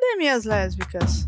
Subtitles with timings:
[0.00, 1.26] Cadê minhas lésbicas?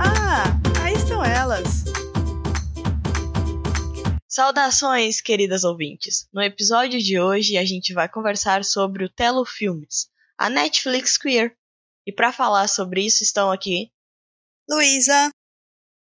[0.00, 0.44] Ah,
[0.82, 1.84] aí estão elas.
[4.26, 6.26] Saudações, queridas ouvintes!
[6.32, 10.08] No episódio de hoje a gente vai conversar sobre o Telo Filmes,
[10.38, 11.54] a Netflix Queer.
[12.06, 13.92] E para falar sobre isso estão aqui
[14.66, 15.30] Luísa.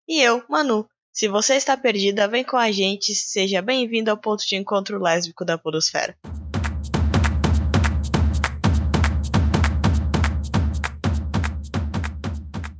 [0.05, 0.85] e eu, Manu.
[1.19, 5.43] Se você está perdida, vem com a gente, seja bem-vindo ao ponto de encontro lésbico
[5.43, 6.15] da Podosfera.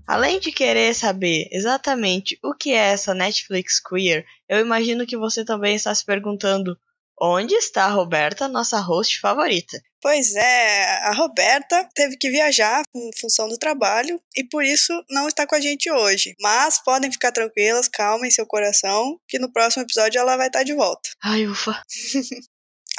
[0.08, 5.44] Além de querer saber exatamente o que é essa Netflix Queer, eu imagino que você
[5.44, 6.80] também está se perguntando
[7.22, 9.82] onde está a Roberta, nossa host favorita.
[10.02, 15.28] Pois é, a Roberta teve que viajar em função do trabalho e por isso não
[15.28, 16.36] está com a gente hoje.
[16.40, 20.64] Mas podem ficar tranquilas, calma em seu coração, que no próximo episódio ela vai estar
[20.64, 21.10] de volta.
[21.24, 21.82] Ai, ufa.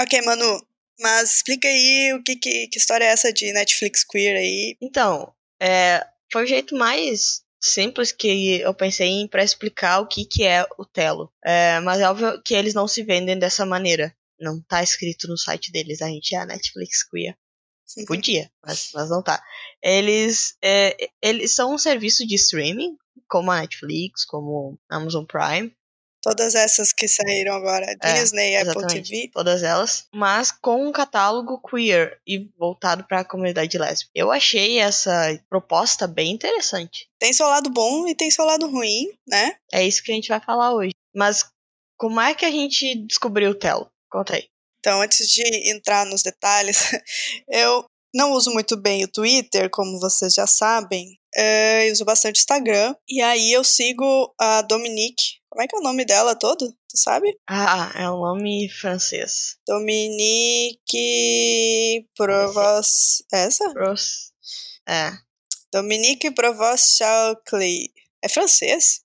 [0.01, 0.67] Ok, Manu,
[0.99, 4.77] mas explica aí o que, que, que história é essa de Netflix Queer aí.
[4.81, 10.25] Então, é, foi o jeito mais simples que eu pensei em para explicar o que,
[10.25, 11.33] que é o Telo.
[11.45, 14.15] É, mas é óbvio que eles não se vendem dessa maneira.
[14.41, 17.37] Não tá escrito no site deles, a gente é a Netflix Queer.
[18.07, 19.43] Podia, mas, mas não tá.
[19.83, 22.97] Eles, é, eles são um serviço de streaming,
[23.29, 25.75] como a Netflix, como a Amazon Prime,
[26.23, 29.31] Todas essas que saíram agora, É, Disney, Apple TV.
[29.33, 34.11] todas elas, mas com um catálogo queer e voltado para a comunidade lésbica.
[34.15, 37.09] Eu achei essa proposta bem interessante.
[37.19, 39.57] Tem seu lado bom e tem seu lado ruim, né?
[39.73, 40.93] É isso que a gente vai falar hoje.
[41.15, 41.45] Mas
[41.99, 43.91] como é que a gente descobriu o Telo?
[44.11, 44.47] Conta aí.
[44.81, 46.79] Então, antes de entrar nos detalhes,
[47.49, 47.85] eu
[48.15, 51.19] não uso muito bem o Twitter, como vocês já sabem.
[51.35, 52.95] É, eu uso bastante o Instagram.
[53.09, 55.40] E aí eu sigo a Dominique.
[55.51, 56.71] Como é que é o nome dela todo?
[56.89, 57.37] Tu sabe?
[57.49, 59.57] Ah, é um nome francês.
[59.67, 60.87] Dominique
[62.17, 63.25] Provost.
[63.33, 63.69] Essa?
[63.73, 64.31] Pros...
[64.89, 65.11] É,
[65.73, 67.89] Dominique Provost Chauclay.
[68.23, 69.01] É francês?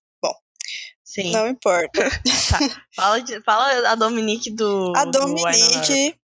[1.03, 1.31] sim.
[1.31, 2.01] Não importa.
[2.95, 4.93] Fala, de- fala a Dominique do.
[4.95, 5.11] A do.
[5.11, 6.15] Dominique,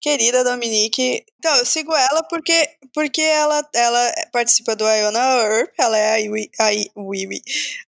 [0.00, 1.24] querida Dominique.
[1.38, 6.20] Então, eu sigo ela porque, porque ela, ela participa do Iona Earp, ela é a
[6.20, 7.42] Iwi, a I- Wiwi.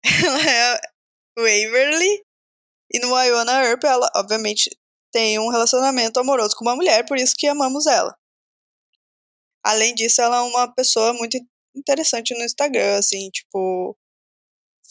[0.26, 0.82] Ela é
[1.38, 2.24] Waverly.
[2.94, 4.70] E no Iona Earp, ela, obviamente,
[5.12, 8.16] tem um relacionamento amoroso com uma mulher, por isso que amamos ela.
[9.64, 11.38] Além disso, ela é uma pessoa muito
[11.76, 13.96] interessante no Instagram, assim, tipo,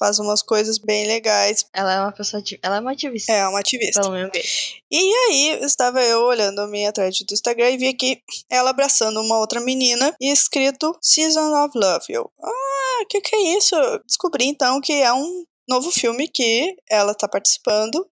[0.01, 1.67] faz umas coisas bem legais.
[1.75, 2.43] Ela é uma pessoa.
[2.63, 3.33] Ela é uma ativista.
[3.33, 4.01] É uma ativista.
[4.01, 4.83] Pelo ambiente.
[4.91, 9.21] E aí, estava eu olhando a minha thread do Instagram e vi aqui ela abraçando
[9.21, 12.07] uma outra menina e escrito Season of Love.
[12.09, 13.77] Eu, ah, que que é isso?
[14.07, 18.05] Descobri então que é um novo filme que ela tá participando,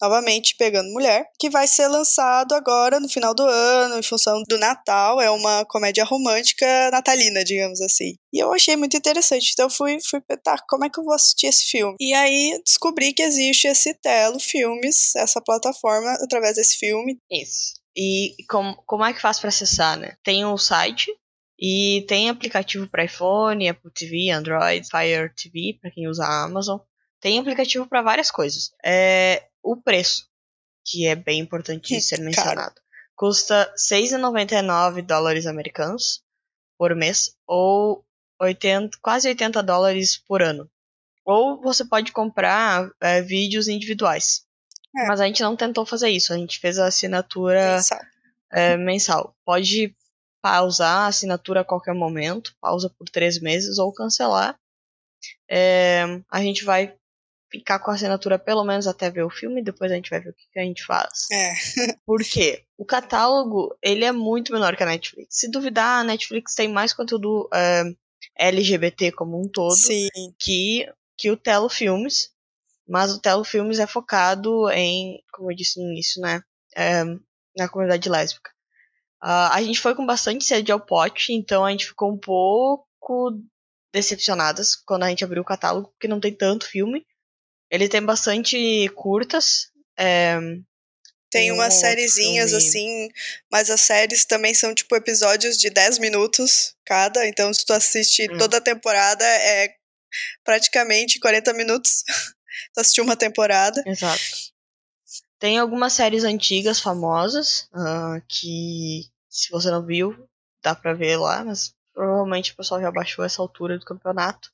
[0.00, 4.58] novamente pegando mulher, que vai ser lançado agora no final do ano, em função do
[4.58, 5.20] Natal.
[5.20, 8.14] É uma comédia romântica natalina, digamos assim.
[8.32, 11.46] E eu achei muito interessante, então fui, fui tá, como é que eu vou assistir
[11.46, 11.96] esse filme?
[11.98, 17.18] E aí descobri que existe esse Telo Filmes, essa plataforma, através desse filme.
[17.30, 17.74] Isso.
[17.96, 20.16] E como, como é que faz pra acessar, né?
[20.22, 21.10] Tem o site
[21.58, 26.78] e tem aplicativo para iPhone, Apple TV, Android, Fire TV para quem usa a Amazon.
[27.26, 28.72] Tem aplicativo para várias coisas.
[28.84, 30.28] É o preço,
[30.84, 32.80] que é bem importante de ser mencionado.
[33.16, 36.22] Custa 6,99 dólares americanos
[36.78, 38.04] por mês ou
[38.40, 40.70] 80, quase 80 dólares por ano.
[41.24, 44.44] Ou você pode comprar é, vídeos individuais.
[44.96, 45.08] É.
[45.08, 46.32] Mas a gente não tentou fazer isso.
[46.32, 48.00] A gente fez a assinatura mensal.
[48.52, 49.36] é, mensal.
[49.44, 49.92] Pode
[50.40, 54.56] pausar a assinatura a qualquer momento, pausa por três meses ou cancelar.
[55.50, 56.96] É, a gente vai
[57.50, 60.30] ficar com a assinatura pelo menos até ver o filme, depois a gente vai ver
[60.30, 61.30] o que, que a gente faz.
[61.30, 61.52] É.
[62.04, 62.64] Por quê?
[62.76, 65.38] O catálogo, ele é muito menor que a Netflix.
[65.38, 67.84] Se duvidar, a Netflix tem mais conteúdo é,
[68.38, 70.08] LGBT como um todo Sim.
[70.38, 70.86] que,
[71.16, 72.30] que o Telo Filmes.
[72.88, 76.40] Mas o Telo Filmes é focado em, como eu disse no início, né?
[76.76, 77.02] é,
[77.56, 78.50] na comunidade lésbica.
[79.20, 83.32] Ah, a gente foi com bastante sede ao pote, então a gente ficou um pouco
[83.92, 87.04] decepcionadas quando a gente abriu o catálogo, porque não tem tanto filme.
[87.70, 89.70] Ele tem bastante curtas.
[89.98, 90.38] é,
[91.30, 93.08] Tem um umas outro sériezinhas assim,
[93.50, 98.30] mas as séries também são tipo episódios de 10 minutos cada, então se tu assiste
[98.30, 98.38] Hum.
[98.38, 99.74] toda a temporada é
[100.44, 102.04] praticamente 40 minutos.
[102.74, 103.82] tu assistiu uma temporada.
[103.86, 104.22] Exato.
[105.38, 110.16] Tem algumas séries antigas famosas ah, que, se você não viu,
[110.62, 114.50] dá pra ver lá, mas provavelmente o pessoal já baixou essa altura do campeonato.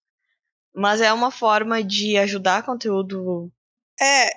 [0.74, 3.52] Mas é uma forma de ajudar conteúdo.
[4.00, 4.30] É,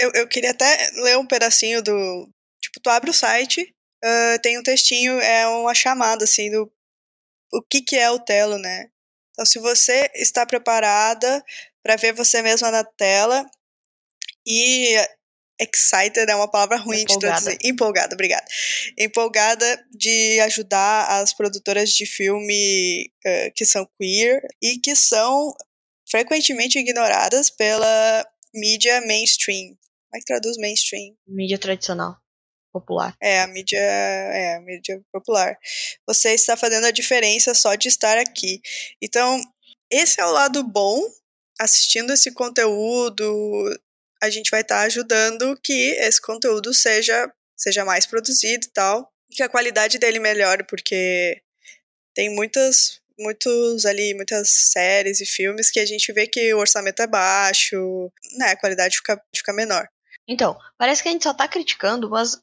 [0.00, 2.28] Eu, eu queria até ler um pedacinho do.
[2.60, 3.74] Tipo, tu abre o site,
[4.04, 6.70] uh, tem um textinho, é uma chamada, assim, do.
[7.52, 8.90] O que, que é o Telo, né?
[9.32, 11.44] Então, se você está preparada
[11.82, 13.46] para ver você mesma na tela
[14.46, 14.96] e
[15.60, 17.36] excited é uma palavra ruim Empolgada.
[17.36, 17.68] de traduzir.
[17.68, 18.44] Empolgada, obrigada.
[18.98, 25.54] Empolgada de ajudar as produtoras de filme uh, que são queer e que são
[26.08, 29.76] frequentemente ignoradas pela mídia mainstream.
[30.08, 31.14] Como é que traduz mainstream?
[31.26, 32.16] Mídia tradicional.
[32.72, 33.16] Popular.
[33.20, 35.58] É, a mídia, é, a mídia popular.
[36.06, 38.60] Você está fazendo a diferença só de estar aqui.
[39.02, 39.40] Então,
[39.90, 41.02] esse é o lado bom.
[41.60, 43.24] Assistindo esse conteúdo,
[44.22, 49.12] a gente vai estar tá ajudando que esse conteúdo seja, seja mais produzido e tal.
[49.30, 51.42] E que a qualidade dele melhore, porque
[52.14, 57.00] tem muitas, muitos ali, muitas séries e filmes que a gente vê que o orçamento
[57.02, 59.86] é baixo, né, a qualidade fica, fica menor.
[60.26, 62.36] Então, parece que a gente só tá criticando, mas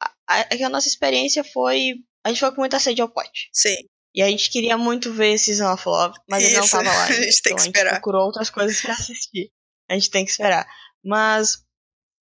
[0.00, 1.94] a, a, a nossa experiência foi.
[2.24, 3.48] A gente foi com muita sede ao pote.
[3.52, 3.76] Sim.
[4.14, 7.04] E a gente queria muito ver Season of Love, mas Isso, ele não tava lá.
[7.06, 7.90] A gente tem então que esperar.
[7.90, 9.50] A gente procurou outras coisas pra assistir.
[9.88, 10.66] A gente tem que esperar.
[11.04, 11.64] Mas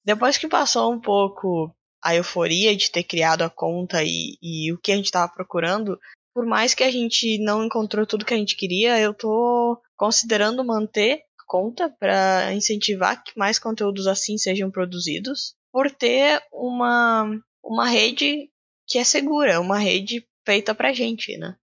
[0.05, 4.77] depois que passou um pouco a euforia de ter criado a conta e, e o
[4.77, 5.99] que a gente tava procurando,
[6.33, 10.63] por mais que a gente não encontrou tudo que a gente queria, eu tô considerando
[10.63, 17.29] manter a conta para incentivar que mais conteúdos assim sejam produzidos, por ter uma,
[17.63, 18.49] uma rede
[18.87, 21.55] que é segura, uma rede feita pra gente, né?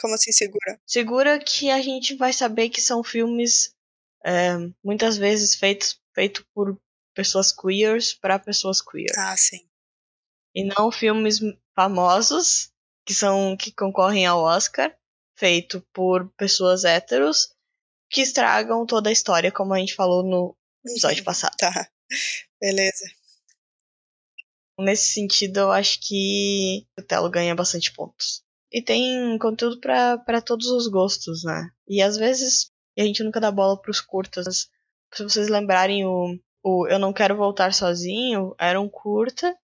[0.00, 0.80] Como assim segura?
[0.86, 3.74] Segura que a gente vai saber que são filmes
[4.24, 6.78] é, muitas vezes feitos feito por
[7.14, 9.12] pessoas queers para pessoas queer.
[9.16, 9.68] Ah, sim.
[10.54, 11.38] E não filmes
[11.74, 12.72] famosos
[13.06, 14.94] que são que concorrem ao Oscar,
[15.36, 17.54] feito por pessoas héteros
[18.10, 21.24] que estragam toda a história, como a gente falou no episódio uhum.
[21.24, 21.56] passado.
[21.56, 21.88] Tá.
[22.60, 23.04] Beleza.
[24.78, 28.42] Nesse sentido, eu acho que o Telo ganha bastante pontos.
[28.70, 31.70] E tem conteúdo para todos os gostos, né?
[31.88, 34.68] E às vezes a gente nunca dá bola pros curtas.
[35.14, 39.54] Se vocês lembrarem o, o Eu Não Quero Voltar Sozinho, era um curta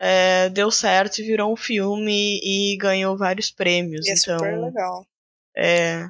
[0.00, 4.06] é, deu certo e virou um filme e ganhou vários prêmios.
[4.06, 5.06] E é então, super legal.
[5.54, 6.08] É,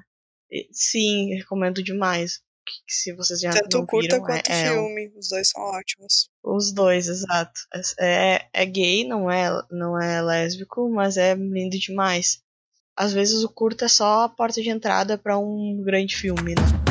[0.70, 2.40] sim, recomendo demais.
[2.86, 6.30] Se vocês já Tanto não curta viram, quanto é, filme, é, os dois são ótimos.
[6.40, 7.60] Os dois, exato.
[7.98, 12.40] É, é gay, não é, não é lésbico, mas é lindo demais.
[12.96, 16.90] Às vezes o curta é só a porta de entrada para um grande filme, né?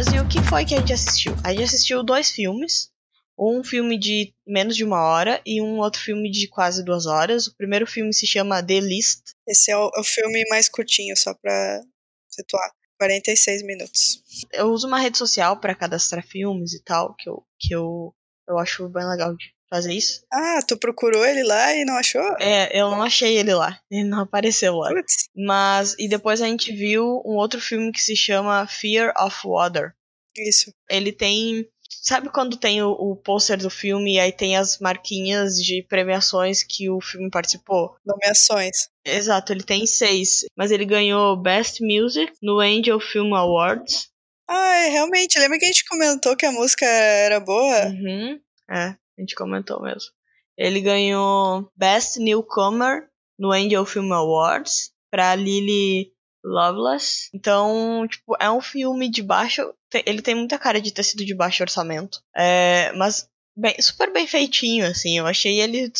[0.00, 1.34] Mas e o que foi que a gente assistiu?
[1.44, 2.90] A gente assistiu dois filmes.
[3.38, 7.46] Um filme de menos de uma hora e um outro filme de quase duas horas.
[7.46, 9.20] O primeiro filme se chama The List.
[9.46, 11.82] Esse é o, o filme mais curtinho, só pra
[12.30, 12.70] situar.
[12.98, 14.22] 46 minutos.
[14.54, 18.14] Eu uso uma rede social para cadastrar filmes e tal, que eu, que eu,
[18.48, 20.24] eu acho bem legal de fazer isso.
[20.32, 22.36] Ah, tu procurou ele lá e não achou?
[22.40, 23.80] É, eu não achei ele lá.
[23.90, 24.90] Ele não apareceu lá.
[24.90, 25.28] Putz.
[25.34, 29.94] Mas, e depois a gente viu um outro filme que se chama Fear of Water.
[30.36, 30.72] Isso.
[30.90, 31.66] Ele tem.
[32.02, 36.62] Sabe quando tem o, o pôster do filme e aí tem as marquinhas de premiações
[36.62, 37.96] que o filme participou?
[38.06, 38.88] Nomeações.
[39.04, 40.44] Exato, ele tem seis.
[40.56, 44.08] Mas ele ganhou Best Music no Angel Film Awards.
[44.48, 45.38] Ah, realmente.
[45.38, 47.86] Lembra que a gente comentou que a música era boa?
[47.86, 48.40] Uhum.
[48.70, 48.96] É.
[49.20, 50.10] A gente comentou mesmo.
[50.56, 53.06] Ele ganhou Best Newcomer
[53.38, 56.10] no Angel Film Awards para Lily
[56.42, 57.28] Loveless.
[57.34, 59.74] Então, tipo, é um filme de baixo.
[60.06, 62.22] Ele tem muita cara de ter sido de baixo orçamento.
[62.34, 65.18] É, mas bem, super bem feitinho, assim.
[65.18, 65.92] Eu achei ele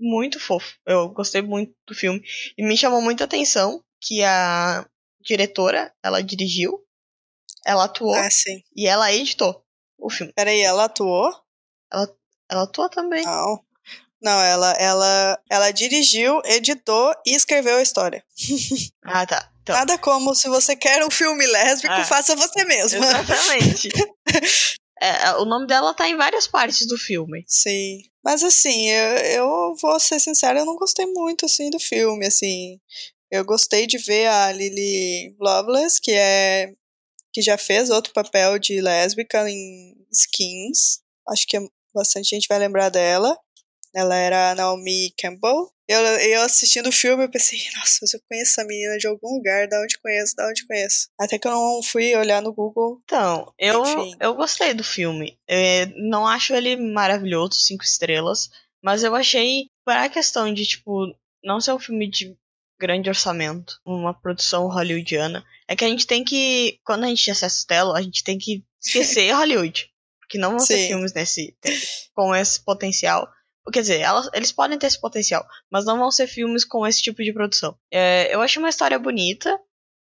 [0.00, 0.78] muito fofo.
[0.86, 2.22] Eu gostei muito do filme.
[2.56, 4.88] E me chamou muita atenção que a
[5.20, 6.82] diretora, ela dirigiu,
[7.66, 8.28] ela atuou ah,
[8.74, 9.62] e ela editou
[9.98, 10.32] o filme.
[10.32, 11.30] Peraí, ela atuou?
[11.92, 12.08] Ela
[12.50, 13.24] ela atua também.
[13.24, 13.60] Não.
[14.22, 18.24] Não, ela, ela, ela dirigiu, editou e escreveu a história.
[19.08, 19.50] Ah, tá.
[19.62, 19.76] Então.
[19.76, 23.04] Nada como se você quer um filme lésbico, ah, faça você mesma.
[23.04, 23.88] Exatamente.
[25.00, 27.44] é, o nome dela tá em várias partes do filme.
[27.46, 28.02] Sim.
[28.24, 32.80] Mas assim, eu, eu vou ser sincera, eu não gostei muito assim do filme, assim.
[33.30, 36.72] Eu gostei de ver a Lily Loveless, que é
[37.32, 41.00] que já fez outro papel de lésbica em Skins.
[41.28, 41.60] Acho que é
[41.96, 43.36] bastante gente vai lembrar dela.
[43.94, 45.70] Ela era a Naomi Campbell.
[45.88, 49.36] Eu, eu assistindo o filme, eu pensei, nossa, mas eu conheço essa menina de algum
[49.36, 51.08] lugar, da onde conheço, da onde conheço.
[51.18, 53.00] Até que eu não fui olhar no Google.
[53.04, 53.82] Então, eu,
[54.20, 55.38] eu gostei do filme.
[55.48, 58.50] É, não acho ele maravilhoso, cinco estrelas,
[58.82, 62.36] mas eu achei, para a questão de, tipo, não ser um filme de
[62.78, 65.44] grande orçamento, uma produção hollywoodiana.
[65.68, 68.36] É que a gente tem que, quando a gente acessa o Telo, a gente tem
[68.38, 69.90] que esquecer Hollywood.
[70.26, 70.66] Porque não vão Sim.
[70.66, 71.56] ser filmes nesse,
[72.12, 73.28] com esse potencial.
[73.72, 77.02] Quer dizer, elas, eles podem ter esse potencial, mas não vão ser filmes com esse
[77.02, 77.76] tipo de produção.
[77.90, 79.58] É, eu acho uma história bonita.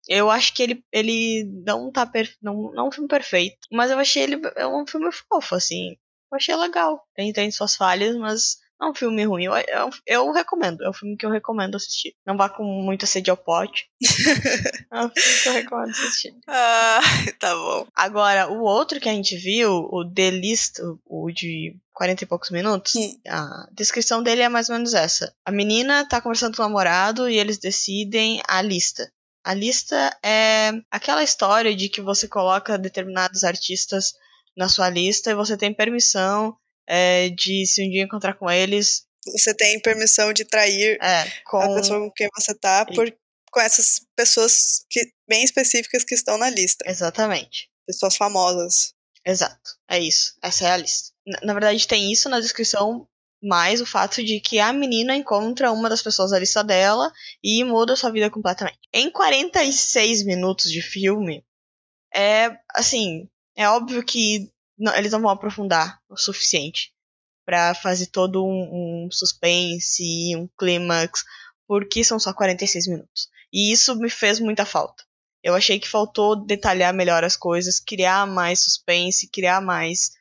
[0.07, 3.89] Eu acho que ele, ele não tá per, não, não é um filme perfeito, mas
[3.89, 5.91] eu achei ele é um filme fofo, assim.
[6.29, 7.07] Eu achei legal.
[7.15, 9.45] Tem, tem suas falhas, mas é um filme ruim.
[9.45, 10.83] Eu, eu, eu recomendo.
[10.83, 12.15] É um filme que eu recomendo assistir.
[12.25, 13.87] Não vá com muita sede ao pote.
[14.91, 16.33] é um filme que eu recomendo assistir.
[16.47, 16.99] Ah,
[17.39, 17.87] tá bom.
[17.95, 22.49] Agora, o outro que a gente viu, o The List, o de 40 e poucos
[22.49, 23.19] minutos, Hum.
[23.27, 25.33] a descrição dele é mais ou menos essa.
[25.45, 29.11] A menina tá conversando com o namorado e eles decidem a lista.
[29.43, 34.13] A lista é aquela história de que você coloca determinados artistas
[34.55, 36.55] na sua lista e você tem permissão
[36.87, 41.57] é, de, se um dia encontrar com eles, Você tem permissão de trair é, com...
[41.57, 43.13] a pessoa com quem você tá por,
[43.51, 46.83] com essas pessoas que, bem específicas que estão na lista.
[46.87, 47.69] Exatamente.
[47.87, 48.93] Pessoas famosas.
[49.25, 49.77] Exato.
[49.89, 50.35] É isso.
[50.41, 51.11] Essa é a lista.
[51.25, 53.07] Na, na verdade, tem isso na descrição,
[53.41, 57.11] mais o fato de que a menina encontra uma das pessoas da lista dela
[57.43, 58.79] e muda sua vida completamente.
[58.93, 61.43] Em 46 minutos de filme,
[62.13, 66.91] é assim, é óbvio que não- eles não vão aprofundar o suficiente
[67.45, 71.23] pra fazer todo um, um suspense, um clímax,
[71.67, 73.29] porque são só 46 minutos.
[73.51, 75.03] E isso me fez muita falta.
[75.43, 80.11] Eu achei que faltou detalhar melhor as coisas, criar mais suspense, criar mais.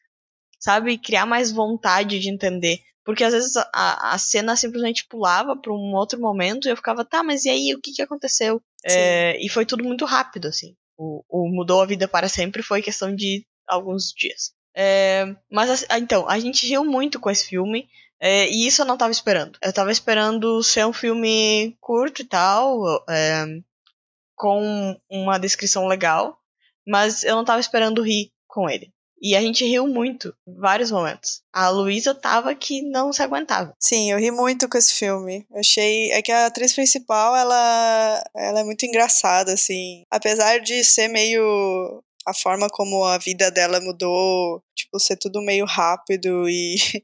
[0.58, 0.98] Sabe?
[0.98, 2.80] Criar mais vontade de entender.
[3.04, 7.04] Porque às vezes a, a cena simplesmente pulava pra um outro momento e eu ficava,
[7.04, 7.74] tá, mas e aí?
[7.74, 8.62] O que, que aconteceu?
[8.84, 10.76] É, e foi tudo muito rápido, assim.
[10.96, 14.52] O, o mudou a vida para sempre foi questão de alguns dias.
[14.74, 17.88] É, mas assim, ah, então, a gente riu muito com esse filme.
[18.20, 19.58] é, e isso eu não tava esperando.
[19.62, 23.04] Eu tava esperando ser um filme curto e tal.
[23.08, 23.46] é,
[24.34, 26.36] com uma descrição legal,
[26.86, 28.92] mas eu não tava esperando rir com ele.
[29.24, 31.42] E a gente riu muito, vários momentos.
[31.52, 33.72] A Luísa tava que não se aguentava.
[33.78, 35.46] Sim, eu ri muito com esse filme.
[35.48, 36.10] Eu achei.
[36.10, 40.02] É que a atriz principal, ela, ela é muito engraçada, assim.
[40.10, 42.02] Apesar de ser meio.
[42.26, 46.76] A forma como a vida dela mudou, tipo, ser tudo meio rápido e.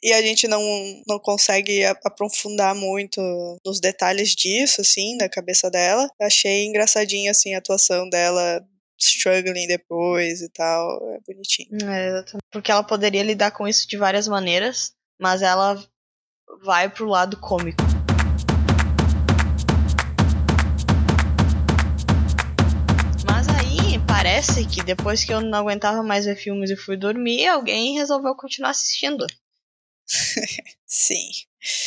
[0.00, 0.62] E a gente não,
[1.08, 3.20] não consegue aprofundar muito
[3.66, 6.08] nos detalhes disso, assim, da cabeça dela.
[6.22, 8.64] Achei engraçadinha, assim, a atuação dela,
[8.96, 11.00] struggling depois e tal.
[11.14, 11.90] É bonitinho.
[11.90, 12.44] É, exatamente.
[12.52, 15.76] Porque ela poderia lidar com isso de várias maneiras, mas ela
[16.62, 17.97] vai pro lado cômico.
[24.38, 28.36] Parece que depois que eu não aguentava mais ver filmes e fui dormir, alguém resolveu
[28.36, 29.26] continuar assistindo.
[30.86, 31.28] Sim.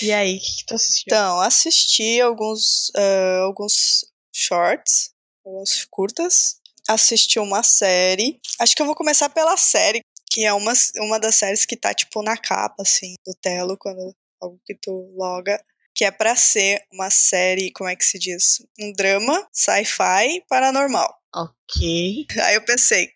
[0.01, 1.05] E aí, o que, que tu assistiu?
[1.08, 4.03] Então, assisti alguns, ah, alguns
[4.36, 5.12] shorts,
[5.46, 6.58] alguns curtas.
[6.89, 8.38] Assisti uma série.
[8.60, 11.93] Acho que eu vou começar pela série, que é uma, uma das séries que tá,
[11.93, 15.58] tipo, na capa, assim, do Telo, quando algo que tu loga.
[15.96, 18.62] Que é pra ser uma série, como é que se diz?
[18.77, 21.21] Um drama, sci-fi, paranormal.
[21.34, 22.26] Ok.
[22.44, 23.10] Aí eu pensei,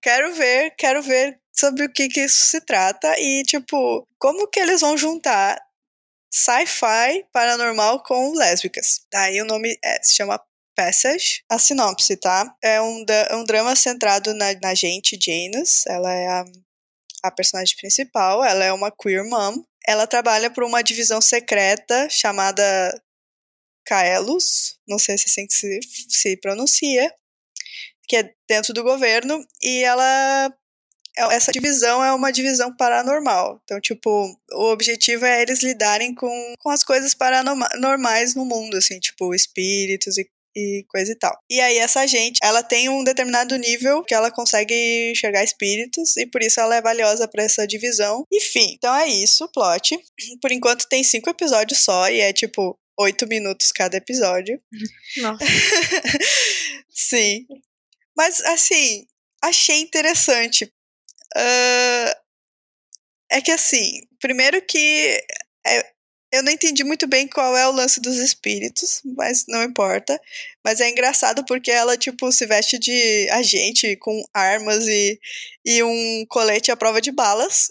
[0.00, 4.60] quero ver, quero ver sobre o que que isso se trata e, tipo, como que
[4.60, 5.58] eles vão juntar
[6.32, 9.00] sci-fi paranormal com lésbicas.
[9.12, 10.40] Daí o nome é- se chama
[10.76, 11.42] Passage.
[11.50, 12.54] A sinopse, tá?
[12.62, 15.84] É um, é um drama centrado na, na gente, Janus.
[15.88, 16.44] Ela é a,
[17.24, 18.44] a personagem principal.
[18.44, 19.64] Ela é uma queer mom.
[19.84, 22.62] Ela trabalha por uma divisão secreta chamada
[23.84, 24.78] Kaelos.
[24.86, 27.12] Não sei se é assim que se, se pronuncia.
[28.08, 29.44] Que é dentro do governo.
[29.62, 30.52] E ela
[31.16, 33.60] é- essa divisão é uma divisão paranormal.
[33.64, 34.08] Então, tipo,
[34.52, 40.16] o objetivo é eles lidarem com, com as coisas paranormais no mundo, assim, tipo, espíritos
[40.16, 41.36] e, e coisa e tal.
[41.50, 46.24] E aí, essa gente, ela tem um determinado nível que ela consegue enxergar espíritos e
[46.26, 48.24] por isso ela é valiosa pra essa divisão.
[48.32, 49.98] Enfim, então é isso, o plot.
[50.40, 54.60] Por enquanto tem cinco episódios só e é tipo oito minutos cada episódio.
[55.18, 55.44] Nossa.
[56.90, 57.46] Sim.
[58.18, 59.06] Mas, assim,
[59.42, 60.72] achei interessante.
[61.36, 62.16] Ah,
[63.30, 65.22] é que, assim, primeiro que
[65.66, 65.92] é-
[66.32, 70.20] eu não entendi muito bem qual é o lance dos espíritos, mas não importa.
[70.64, 75.18] Mas é engraçado porque ela, tipo, se veste de agente com armas e,
[75.64, 77.68] e um colete à prova de balas.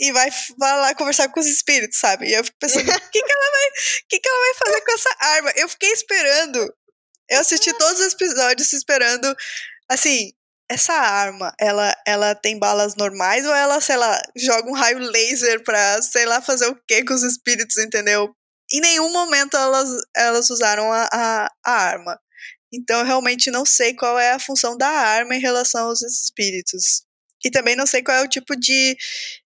[0.00, 2.28] E vai, vai lá conversar com os espíritos, sabe?
[2.28, 3.70] E eu fico pensando, o que, que ela vai.
[4.08, 5.52] Que, que ela vai fazer com essa arma?
[5.56, 6.74] Eu fiquei esperando.
[7.30, 9.34] Eu assisti todos os episódios esperando.
[9.90, 10.32] Assim,
[10.70, 15.62] essa arma, ela, ela tem balas normais ou ela, sei lá, joga um raio laser
[15.62, 18.34] pra, sei lá, fazer o que com os espíritos, entendeu?
[18.72, 22.18] em nenhum momento elas, elas usaram a, a, a arma.
[22.72, 27.02] Então eu realmente não sei qual é a função da arma em relação aos espíritos.
[27.44, 28.96] E também não sei qual é o tipo de.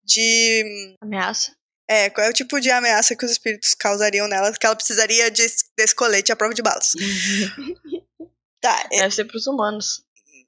[0.05, 1.55] de Ameaça?
[1.89, 5.29] É, qual é o tipo de ameaça que os espíritos causariam nela, que ela precisaria
[5.29, 5.45] de,
[5.77, 6.93] desse colete à prova de balas.
[8.63, 8.89] tá.
[8.93, 9.01] É...
[9.01, 10.05] Deve ser pros humanos.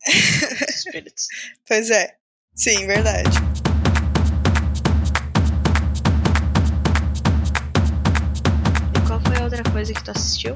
[0.08, 1.26] Os espíritos.
[1.66, 2.16] Pois é.
[2.54, 3.30] Sim, verdade.
[8.94, 10.54] E qual foi a outra coisa que tu assistiu?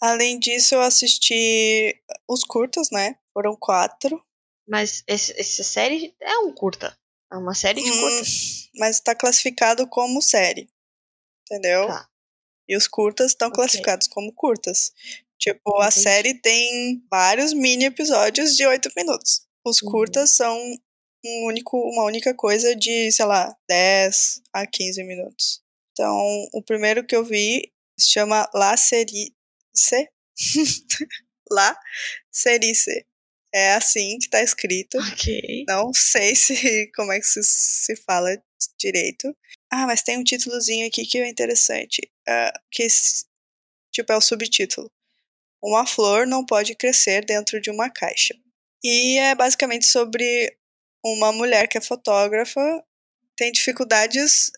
[0.00, 3.16] Além disso, eu assisti os curtas, né?
[3.34, 4.24] Foram quatro.
[4.66, 6.96] Mas esse, essa série é um curta.
[7.32, 8.70] É uma série de hum, curtas.
[8.76, 10.70] Mas está classificado como série.
[11.44, 11.86] Entendeu?
[11.86, 12.08] Tá.
[12.68, 13.56] E os curtas estão okay.
[13.56, 14.92] classificados como curtas.
[15.40, 19.46] Tipo, a série tem vários mini episódios de oito minutos.
[19.66, 19.90] Os uhum.
[19.90, 20.54] curtas são
[21.24, 25.62] um único, uma única coisa de, sei lá, 10 a 15 minutos.
[25.92, 29.34] Então, o primeiro que eu vi se chama La Série
[29.74, 30.08] C.
[31.50, 31.76] La
[32.30, 33.06] Serice.
[33.52, 34.98] É assim que tá escrito.
[34.98, 35.64] Ok.
[35.66, 38.30] Não sei se como é que se, se fala
[38.78, 39.34] direito.
[39.72, 42.00] Ah, mas tem um títulozinho aqui que é interessante.
[42.28, 42.86] Uh, que
[43.92, 44.90] tipo é o subtítulo.
[45.62, 48.34] Uma flor não pode crescer dentro de uma caixa.
[48.82, 50.56] E é basicamente sobre
[51.04, 52.60] uma mulher que é fotógrafa,
[53.36, 54.50] tem dificuldades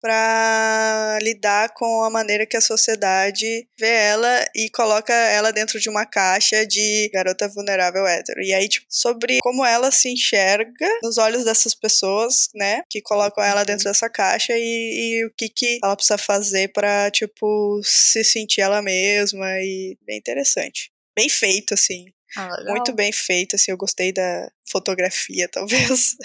[0.00, 5.88] para lidar com a maneira que a sociedade vê ela e coloca ela dentro de
[5.88, 8.40] uma caixa de garota vulnerável hétero.
[8.42, 13.44] E aí, tipo, sobre como ela se enxerga nos olhos dessas pessoas, né, que colocam
[13.44, 18.24] ela dentro dessa caixa e, e o que que ela precisa fazer para tipo se
[18.24, 20.90] sentir ela mesma e bem interessante.
[21.14, 22.06] Bem feito assim.
[22.36, 26.16] Ah, Muito bem feito, assim, eu gostei da fotografia, talvez.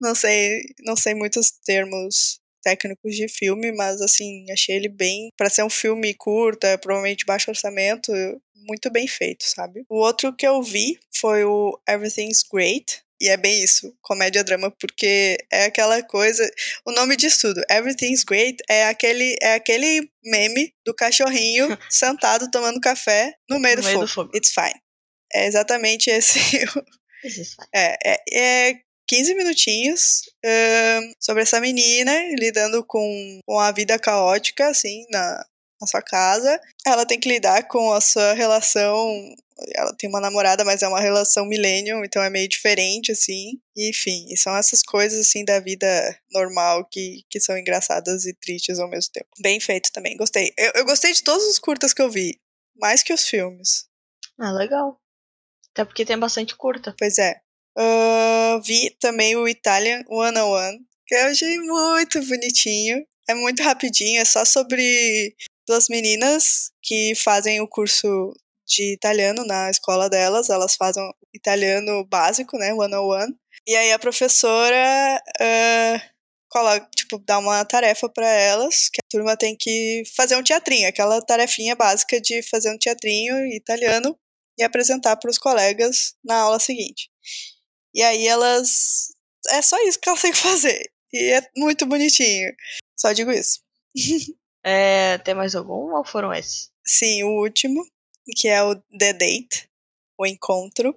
[0.00, 5.48] não sei, não sei muitos termos técnicos de filme, mas assim, achei ele bem para
[5.48, 8.10] ser um filme curto, provavelmente baixo orçamento,
[8.56, 9.84] muito bem feito, sabe?
[9.88, 14.68] O outro que eu vi foi o Everything's Great, e é bem isso, comédia drama,
[14.80, 16.44] porque é aquela coisa,
[16.84, 22.80] o nome disso tudo, Everything's Great, é aquele é aquele meme do cachorrinho sentado tomando
[22.80, 24.06] café no meio, no do, meio fogo.
[24.06, 24.30] do fogo.
[24.36, 24.80] It's fine.
[25.32, 26.40] É exatamente esse.
[27.72, 34.68] é, é, é 15 minutinhos um, sobre essa menina lidando com, com a vida caótica,
[34.68, 35.44] assim, na,
[35.80, 36.60] na sua casa.
[36.86, 39.34] Ela tem que lidar com a sua relação.
[39.74, 43.58] Ela tem uma namorada, mas é uma relação millennium, então é meio diferente, assim.
[43.74, 45.86] E, enfim, são essas coisas, assim, da vida
[46.30, 49.28] normal que, que são engraçadas e tristes ao mesmo tempo.
[49.40, 50.52] Bem feito também, gostei.
[50.58, 52.38] Eu, eu gostei de todos os curtas que eu vi,
[52.76, 53.86] mais que os filmes.
[54.38, 55.00] Ah, legal.
[55.72, 56.94] Até porque tem bastante curta.
[56.98, 57.40] Pois é.
[57.78, 63.04] Uh, vi também o Italian One on One, que eu achei muito bonitinho.
[63.28, 65.34] É muito rapidinho, é só sobre
[65.66, 68.32] duas meninas que fazem o curso
[68.66, 70.48] de italiano na escola delas.
[70.48, 71.02] Elas fazem
[71.34, 72.72] italiano básico, né?
[72.72, 73.34] One on One.
[73.66, 76.16] E aí a professora uh,
[76.48, 80.88] coloca, tipo, dá uma tarefa para elas, que a turma tem que fazer um teatrinho,
[80.88, 84.16] aquela tarefinha básica de fazer um teatrinho italiano
[84.58, 87.10] e apresentar para os colegas na aula seguinte.
[87.96, 89.14] E aí elas.
[89.48, 90.90] É só isso que elas têm que fazer.
[91.10, 92.54] E é muito bonitinho.
[92.94, 93.60] Só digo isso.
[94.62, 96.70] é, tem mais algum ou foram esses?
[96.84, 97.82] Sim, o último,
[98.36, 99.70] que é o The Date,
[100.18, 100.90] o encontro.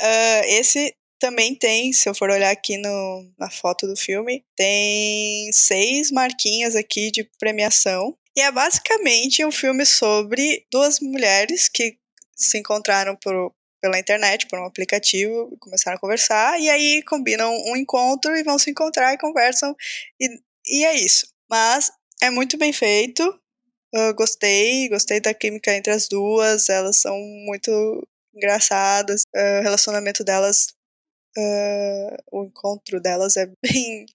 [0.00, 5.50] Uh, esse também tem, se eu for olhar aqui no, na foto do filme, tem
[5.52, 8.16] seis marquinhas aqui de premiação.
[8.36, 11.96] E é basicamente um filme sobre duas mulheres que
[12.34, 17.76] se encontraram por, pela internet, por um aplicativo, começaram a conversar, e aí combinam um
[17.76, 19.76] encontro e vão se encontrar e conversam,
[20.20, 20.28] e,
[20.66, 21.26] e é isso.
[21.50, 21.90] Mas
[22.22, 23.38] é muito bem feito,
[24.16, 30.68] gostei, gostei da química entre as duas, elas são muito engraçadas, o relacionamento delas,
[31.36, 34.06] uh, o encontro delas é bem,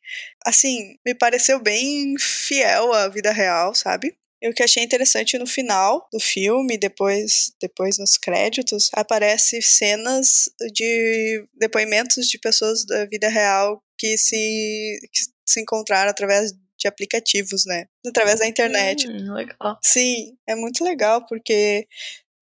[0.46, 4.18] assim, me pareceu bem fiel à vida real, sabe?
[4.42, 10.50] E o que achei interessante no final do filme, depois, depois nos créditos, aparece cenas
[10.74, 17.66] de depoimentos de pessoas da vida real que se, que se encontraram através de aplicativos,
[17.66, 17.88] né?
[18.06, 19.08] Através da internet.
[19.08, 19.80] Hum, legal.
[19.84, 21.88] Sim, é muito legal, porque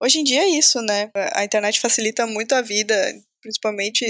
[0.03, 1.11] hoje em dia é isso, né?
[1.35, 2.95] A internet facilita muito a vida,
[3.41, 4.05] principalmente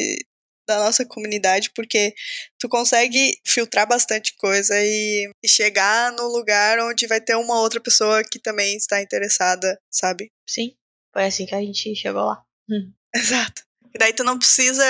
[0.66, 2.14] da nossa comunidade, porque
[2.59, 7.81] tu consegue filtrar bastante coisa e, e, chegar no lugar onde vai ter uma outra
[7.81, 10.31] pessoa que também está interessada, sabe?
[10.48, 10.74] Sim,
[11.12, 12.42] foi assim que a gente chegou lá.
[12.70, 12.92] Hum.
[13.14, 13.62] Exato.
[13.94, 14.85] E daí tu não precisa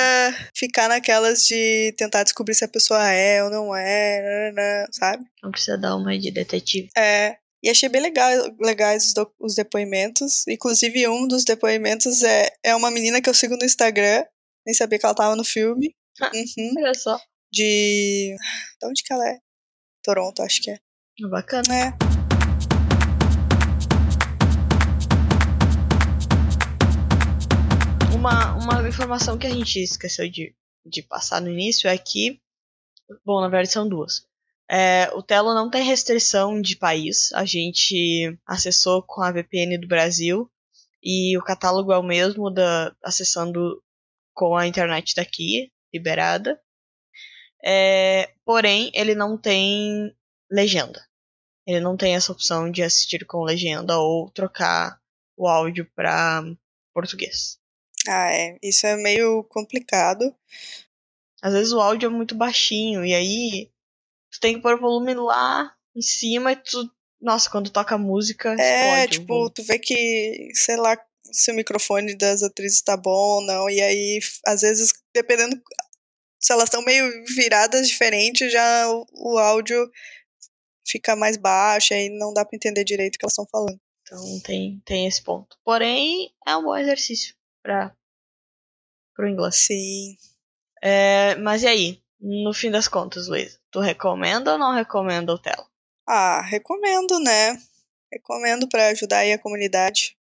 [0.52, 5.24] ficar naquelas de tentar descobrir se a pessoa é ou não é, sabe?
[5.40, 6.88] Não precisa dar uma de detetive.
[6.96, 7.36] É.
[7.62, 10.44] E achei bem legal, legais os, do, os depoimentos.
[10.48, 14.24] Inclusive, um dos depoimentos é, é uma menina que eu sigo no Instagram.
[14.66, 15.94] Nem sabia que ela tava no filme.
[16.20, 16.74] Uhum.
[16.78, 17.16] Olha só.
[17.52, 18.36] De.
[18.80, 19.38] De onde que ela é?
[20.02, 20.78] Toronto, acho que é.
[21.30, 21.72] Bacana.
[21.72, 21.92] É.
[28.12, 30.52] Uma, uma informação que a gente esqueceu de,
[30.84, 32.40] de passar no início é que.
[33.24, 34.26] Bom, na verdade são duas.
[34.68, 37.32] É, o Telo não tem restrição de país.
[37.34, 40.50] A gente acessou com a VPN do Brasil
[41.00, 43.80] e o catálogo é o mesmo da acessando
[44.36, 46.60] com a internet daqui liberada.
[47.64, 50.14] É, porém, ele não tem
[50.48, 51.04] legenda.
[51.66, 55.00] Ele não tem essa opção de assistir com legenda ou trocar
[55.36, 56.44] o áudio para
[56.94, 57.58] português.
[58.06, 58.56] Ah, é.
[58.62, 60.32] Isso é meio complicado.
[61.42, 63.70] Às vezes o áudio é muito baixinho e aí
[64.30, 66.88] tu tem que pôr o volume lá em cima e tu.
[67.20, 68.54] Nossa, quando toca música.
[68.60, 70.96] É, tipo, tu vê que, sei lá,
[71.32, 73.70] se o microfone das atrizes tá bom ou não.
[73.70, 75.60] E aí, às vezes, dependendo.
[76.38, 79.90] Se elas estão meio viradas diferentes, já o, o áudio
[80.86, 83.80] fica mais baixo e não dá para entender direito o que elas estão falando.
[84.02, 85.58] Então tem, tem esse ponto.
[85.64, 87.92] Porém, é um bom exercício para
[89.18, 89.56] o inglês.
[89.56, 90.16] Sim.
[90.82, 92.02] É, mas e aí?
[92.20, 95.66] No fim das contas, Luiz, tu recomenda ou não recomenda o Telo?
[96.06, 97.60] Ah, recomendo, né?
[98.10, 100.16] Recomendo para ajudar aí a comunidade.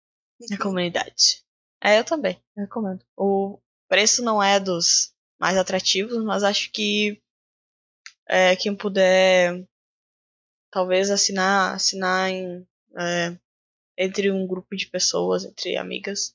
[0.51, 1.43] A comunidade.
[1.81, 3.05] É, eu também, recomendo.
[3.17, 7.21] O preço não é dos mais atrativos, mas acho que
[8.27, 9.65] é, quem puder
[10.71, 12.65] talvez assinar, assinar em,
[12.97, 13.37] é,
[13.97, 16.33] entre um grupo de pessoas, entre amigas,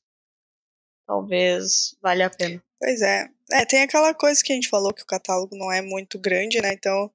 [1.07, 2.63] talvez valha a pena.
[2.79, 3.29] Pois é.
[3.51, 6.61] É, tem aquela coisa que a gente falou que o catálogo não é muito grande,
[6.61, 6.73] né?
[6.73, 7.11] Então,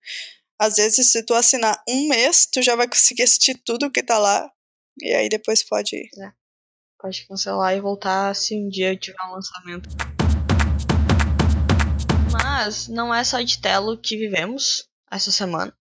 [0.59, 4.17] às vezes, se tu assinar um mês, tu já vai conseguir assistir tudo que tá
[4.17, 4.51] lá.
[4.99, 5.95] E aí depois pode.
[5.95, 6.42] É.
[7.03, 9.89] Pode cancelar e voltar se um dia tiver um lançamento.
[12.31, 15.75] Mas não é só de Telo que vivemos essa semana.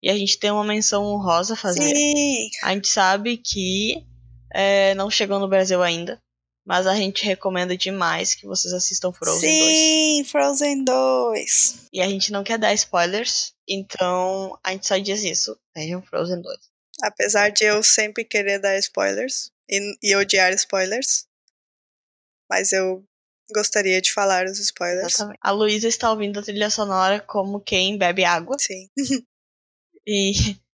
[0.00, 1.92] E a gente tem uma menção honrosa a fazer.
[1.92, 2.48] Sim.
[2.62, 4.06] A gente sabe que
[4.54, 6.22] é, não chegou no Brasil ainda.
[6.64, 9.74] Mas a gente recomenda demais que vocês assistam Frozen Sim, 2.
[9.74, 11.86] Sim, Frozen 2.
[11.92, 15.58] E a gente não quer dar spoilers, então a gente só diz isso.
[15.74, 16.58] Vejam Frozen 2.
[17.02, 21.26] Apesar de eu sempre querer dar spoilers e, e odiar spoilers.
[22.50, 23.04] Mas eu
[23.52, 25.14] gostaria de falar os spoilers.
[25.14, 25.38] Exatamente.
[25.40, 28.58] A Luísa está ouvindo a trilha sonora como quem bebe água.
[28.58, 28.88] Sim.
[30.06, 30.32] e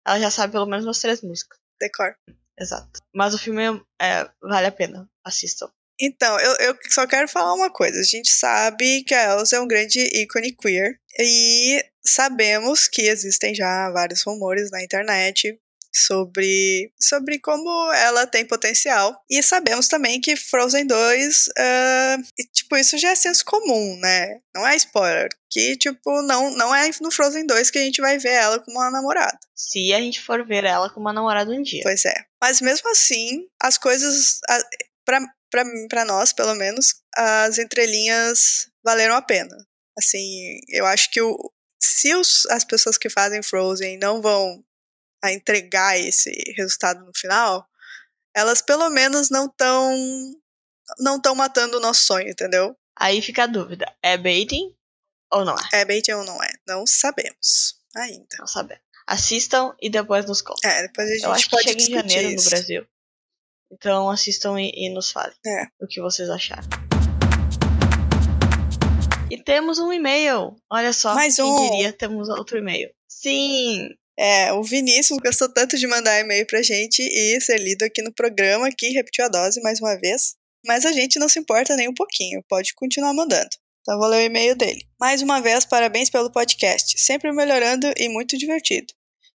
[0.06, 1.58] ela já sabe pelo menos umas três músicas.
[1.79, 2.15] Decor.
[2.60, 2.99] Exato.
[3.13, 3.63] Mas o filme
[3.99, 5.10] é, vale a pena.
[5.25, 5.71] Assistam.
[5.99, 7.99] Então, eu, eu só quero falar uma coisa.
[7.99, 10.99] A gente sabe que a Elsa é um grande ícone queer.
[11.19, 15.60] E sabemos que existem já vários rumores na internet
[15.93, 19.21] sobre, sobre como ela tem potencial.
[19.29, 24.39] E sabemos também que Frozen 2, uh, tipo, isso já é senso comum, né?
[24.56, 25.29] Não é spoiler.
[25.49, 28.77] Que, tipo, não, não é no Frozen 2 que a gente vai ver ela como
[28.77, 29.38] uma namorada.
[29.56, 31.84] Se a gente for ver ela como uma namorada um dia.
[31.84, 32.25] Pois é.
[32.41, 34.39] Mas mesmo assim, as coisas.
[35.06, 39.56] Para nós, pelo menos, as entrelinhas valeram a pena.
[39.95, 41.38] Assim, eu acho que o,
[41.79, 44.63] se os, as pessoas que fazem Frozen não vão
[45.23, 47.65] a entregar esse resultado no final,
[48.36, 49.95] elas pelo menos não estão
[50.99, 52.75] não estão matando o nosso sonho, entendeu?
[52.99, 54.75] Aí fica a dúvida, é baiting
[55.31, 55.81] ou não é?
[55.81, 56.51] É baiting ou não é?
[56.67, 58.27] Não sabemos ainda.
[58.38, 58.83] Não sabemos.
[59.07, 60.69] Assistam e depois nos contem.
[60.69, 62.43] É, depois a gente Eu acho que chega em janeiro isso.
[62.45, 62.88] no Brasil.
[63.71, 65.67] Então assistam e, e nos falem é.
[65.79, 66.67] o que vocês acharam.
[69.31, 70.55] E temos um e-mail.
[70.69, 71.15] Olha só.
[71.15, 71.71] Mais quem um.
[71.71, 72.93] diria, temos outro e-mail.
[73.07, 73.89] Sim!
[74.17, 78.13] É, o Vinícius gostou tanto de mandar e-mail pra gente e ser lido aqui no
[78.13, 80.36] programa que repetiu a dose mais uma vez.
[80.65, 83.49] Mas a gente não se importa nem um pouquinho, pode continuar mandando.
[83.82, 84.88] Então vou ler o e-mail dele.
[84.99, 86.97] Mais uma vez, parabéns pelo podcast.
[86.97, 88.93] Sempre melhorando e muito divertido.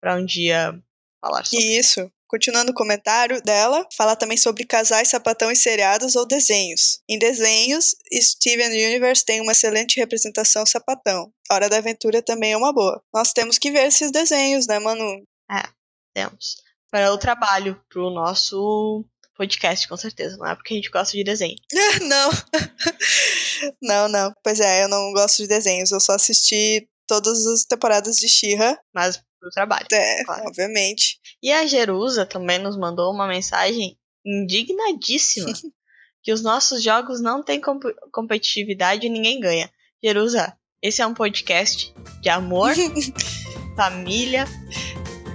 [0.00, 0.72] pra um dia
[1.20, 1.78] falar sobre.
[1.78, 2.10] Isso.
[2.30, 7.00] Continuando o comentário dela, fala também sobre casais, sapatão e seriados ou desenhos.
[7.08, 11.32] Em desenhos, Steven Universe tem uma excelente representação sapatão.
[11.50, 13.02] Hora da Aventura também é uma boa.
[13.12, 15.24] Nós temos que ver esses desenhos, né, Manu?
[16.14, 16.62] Temos.
[16.88, 19.04] Para o trabalho, pro nosso
[19.36, 20.36] podcast, com certeza.
[20.36, 21.56] Não é porque a gente gosta de desenho.
[22.06, 22.30] não.
[23.82, 24.32] não, não.
[24.44, 25.90] Pois é, eu não gosto de desenhos.
[25.90, 28.78] Eu só assisti todas as temporadas de She-Ra.
[28.94, 29.86] Mas pro trabalho.
[29.92, 30.44] É, Claro.
[30.46, 31.18] obviamente.
[31.42, 35.52] E a Jerusa também nos mandou uma mensagem indignadíssima.
[36.22, 39.68] que os nossos jogos não têm comp- competitividade e ninguém ganha.
[40.04, 41.92] Jerusa, esse é um podcast
[42.22, 42.74] de amor,
[43.74, 44.44] família,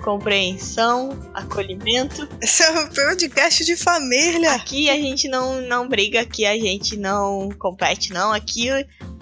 [0.04, 2.30] compreensão, acolhimento.
[2.42, 4.52] Esse é um podcast de família.
[4.54, 8.32] Aqui a gente não, não briga, aqui a gente não compete, não.
[8.32, 8.68] Aqui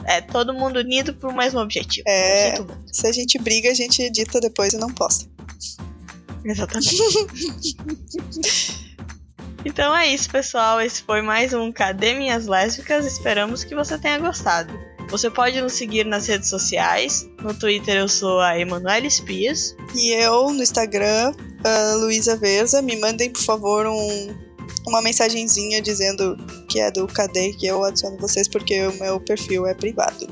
[0.05, 2.03] é todo mundo unido por um mesmo objetivo.
[2.07, 2.55] É.
[2.91, 5.29] Se a gente briga, a gente edita depois e não posta.
[6.45, 6.97] Exatamente.
[9.65, 10.81] então é isso, pessoal.
[10.81, 13.05] Esse foi mais um Cadê Minhas Lésbicas?
[13.05, 14.73] Esperamos que você tenha gostado.
[15.09, 17.27] Você pode nos seguir nas redes sociais.
[17.41, 19.75] No Twitter eu sou a Emanuele Espias.
[19.95, 24.35] E eu, no Instagram, a Luísa Verza, me mandem, por favor, um,
[24.85, 29.65] uma mensagenzinha dizendo que é do KD, que eu adiciono vocês, porque o meu perfil
[29.65, 30.27] é privado.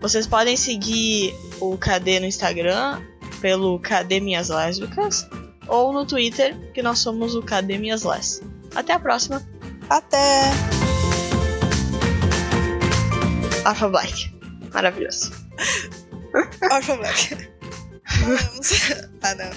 [0.00, 3.00] Vocês podem seguir o KD no Instagram
[3.40, 5.26] pelo Cadê Minhas Lésbicas
[5.68, 8.42] ou no Twitter, que nós somos o Cadê Minhas Lés.
[8.74, 9.42] Até a próxima.
[9.88, 10.50] Até!
[13.64, 14.32] Alpha Black.
[14.72, 15.32] Maravilhoso.
[16.70, 17.48] Orphan Black.
[19.22, 19.50] Ah, não.